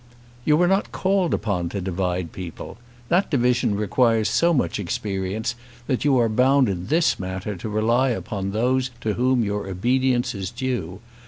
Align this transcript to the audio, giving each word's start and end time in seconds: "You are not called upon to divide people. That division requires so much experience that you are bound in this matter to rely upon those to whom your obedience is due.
"You 0.45 0.59
are 0.63 0.67
not 0.67 0.91
called 0.91 1.31
upon 1.31 1.69
to 1.69 1.79
divide 1.79 2.31
people. 2.31 2.79
That 3.09 3.29
division 3.29 3.75
requires 3.75 4.31
so 4.31 4.51
much 4.51 4.79
experience 4.79 5.53
that 5.85 6.03
you 6.03 6.17
are 6.17 6.27
bound 6.27 6.67
in 6.67 6.87
this 6.87 7.19
matter 7.19 7.55
to 7.57 7.69
rely 7.69 8.09
upon 8.09 8.49
those 8.49 8.89
to 9.01 9.13
whom 9.13 9.43
your 9.43 9.67
obedience 9.69 10.33
is 10.33 10.49
due. 10.49 11.01